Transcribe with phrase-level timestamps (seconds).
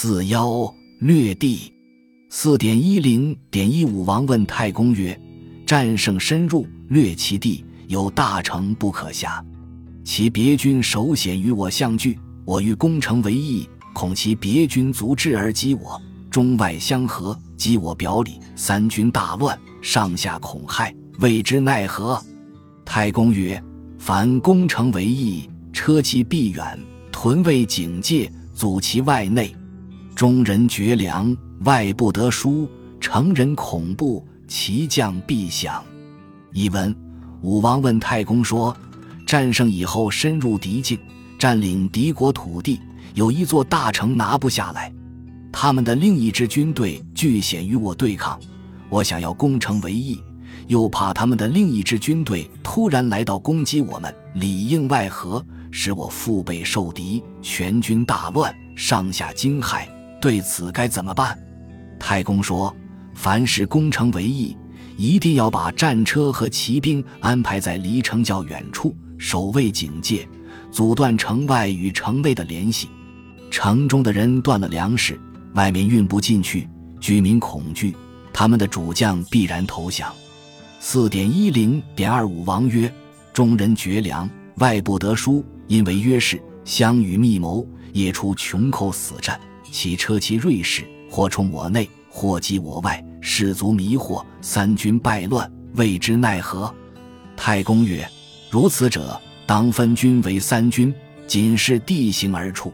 [0.00, 1.72] 四幺略地
[2.30, 5.20] 四点一零点一五王问太公曰
[5.66, 9.44] ：“战胜深入，略其地，有大城不可下。
[10.04, 22.24] 其别军首险与我相拒，我欲攻城为义，恐其别军卒至而击我，中外相合，击我表里，三军大乱，上下恐骇，未知奈何？”
[22.86, 23.60] 太公曰
[23.98, 26.78] ：“凡攻城为义，车骑必远，
[27.10, 29.52] 屯卫警戒，阻其外内。”
[30.18, 32.68] 中人绝粮，外不得书；
[33.00, 35.80] 城人恐怖，其将必降。
[36.52, 36.92] 译文：
[37.40, 38.76] 武王问太公说
[39.24, 40.98] ：“战胜以后，深入敌境，
[41.38, 42.80] 占领敌国土地，
[43.14, 44.92] 有一座大城拿不下来。
[45.52, 48.36] 他们的另一支军队据险与我对抗，
[48.88, 50.20] 我想要攻城为义，
[50.66, 59.86] 又怕他们的另一支军队突然来到攻击我们，里应外合，使我腹背受敌，全军大乱，上下惊骇。”
[60.20, 61.38] 对此该怎么办？
[61.98, 62.74] 太公说
[63.14, 64.56] ：“凡是攻城为义，
[64.96, 70.28] 一定要把战车和骑兵安排在离城较远处，守卫警戒，
[70.70, 72.88] 阻断城外与城内的联系。
[73.50, 75.18] 城中的人断了粮食，
[75.54, 76.68] 外面运不进去，
[77.00, 77.96] 居民恐惧，
[78.32, 80.12] 他们的主将必然投降。”
[80.80, 82.92] 四点一零点二五王曰
[83.32, 89.38] ：“中人绝粮，外不得输，因为约是相与密谋，夜出穷寇死战。”
[89.70, 96.74] 其车骑锐士，或冲我内，或击我外，士卒迷惑，三军败乱，未知奈何。
[97.36, 98.08] 太公曰
[98.50, 100.92] ：“如此者，当分军为三军，
[101.26, 102.72] 仅视地形而处，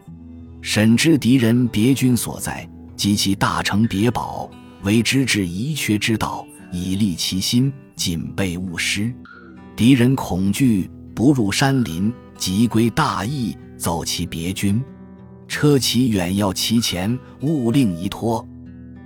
[0.63, 4.51] 审知敌人别军所在，及其大城别堡，
[4.83, 9.13] 为之至宜缺之道，以利其心，谨备勿失。
[9.77, 14.83] 敌人恐惧，不入山林，即归大邑，走其别军。”
[15.47, 18.47] 车骑远要其前，勿令移脱。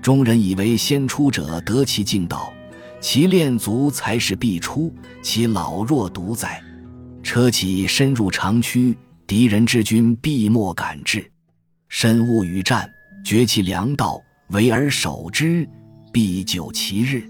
[0.01, 2.53] 众人以为先出者得其径道，
[3.01, 6.63] 其练足才是必出，其老弱独在。
[7.23, 8.97] 车骑深入长驱，
[9.27, 11.31] 敌人之军必莫敢至。
[11.89, 12.89] 身勿与战，
[13.25, 14.21] 绝其粮道，
[14.51, 15.69] 围而守之，
[16.13, 17.29] 必久其日。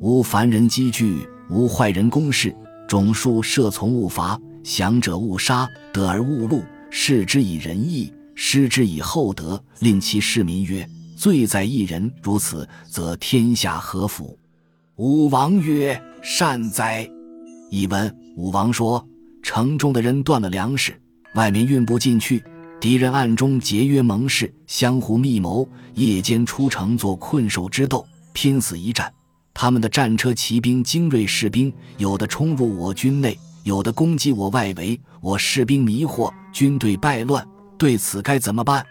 [0.00, 2.54] 无凡人积聚，无坏人攻势。
[2.88, 8.12] 种树设从勿伐，降者勿杀，得而勿戮，视之以仁义。
[8.40, 10.88] 失之以厚德，令其市民曰
[11.18, 12.08] ：“罪在一人。
[12.22, 14.38] 如此，则天下何福？”
[14.94, 17.10] 武王曰：“善哉！”
[17.68, 19.04] 译文：武王说
[19.42, 20.96] ：“城中的人断了粮食，
[21.34, 22.40] 外面运不进去，
[22.80, 29.12] 敌人暗中结约盟誓，相互密谋，夜间出城做困兽之斗，拼死一战。
[29.52, 37.44] 他们的战车、骑兵、精锐士兵，有的冲入我军内，有的攻击我外围，我士兵迷惑，军队败乱。”
[37.78, 38.84] 对此该怎么办？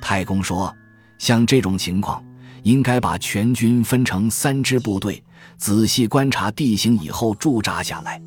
[0.00, 0.74] 太公说
[1.18, 2.24] ：“像这种情况，
[2.62, 5.22] 应该把全军分成三支部队，
[5.58, 8.22] 仔细观察地形以后驻扎下来，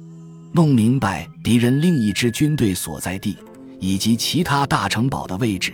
[0.52, 3.38] 弄明白敌人另一支军队所在地
[3.80, 5.74] 以及其他大城堡的位置，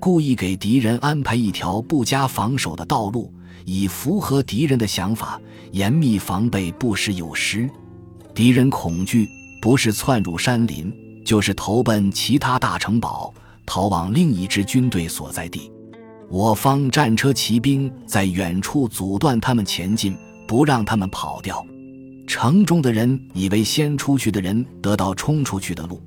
[0.00, 3.32] 故意给敌人安排一条不加防守的道路，
[3.66, 5.38] 以符合敌人的想法，
[5.72, 7.68] 严密防备，不时有失。
[8.34, 9.28] 敌人恐惧，
[9.60, 10.92] 不是窜入山林，
[11.22, 13.32] 就是投奔其他大城堡。”
[13.68, 15.70] 逃往另一支军队所在地，
[16.30, 21.62] 我方战车骑兵在远处阻断他们前进，不让他们跑掉。
[22.26, 26.02] 城中的人以为先出去的人得到冲出去的路，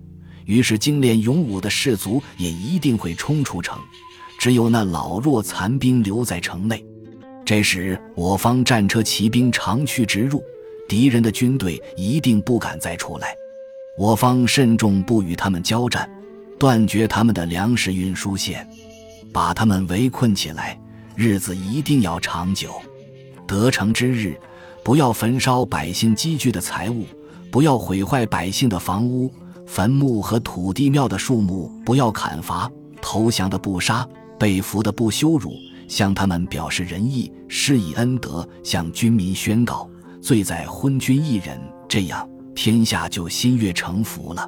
[0.46, 3.78] 于是精练勇武的士卒也一定会冲出城，
[4.40, 6.84] 只有那老弱残兵留在城内。
[7.46, 10.44] 这时，我方战车骑兵长驱直入，
[10.90, 13.36] 敌人的军队一定不敢再出来。
[14.00, 16.10] 我方慎重不与他们交战。
[16.62, 18.70] 断绝他们的粮食运输线，
[19.34, 20.80] 把他们围困起来，
[21.16, 22.80] 日子一定要长久。
[23.48, 24.40] 得成之日，
[24.84, 27.08] 不要焚烧百姓积聚的财物，
[27.50, 29.34] 不要毁坏百姓的房屋、
[29.66, 32.70] 坟墓和土地庙的树木，不要砍伐。
[33.02, 34.08] 投降的不杀，
[34.38, 35.56] 被俘的不羞辱，
[35.88, 39.90] 向他们表示仁义，施以恩德，向军民宣告：
[40.22, 41.60] 罪在昏君一人。
[41.90, 44.48] 这样，天下就心悦诚服了。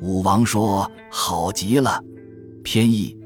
[0.00, 2.02] 武王说：“好极了。”
[2.64, 3.16] 偏义。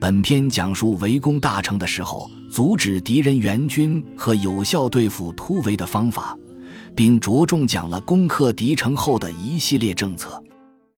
[0.00, 6.36] 本篇讲述围攻大城的时候，阻止敌人援军和有效对付突围的方法，
[6.94, 10.42] 并着重讲了攻克敌城后的一系列政策。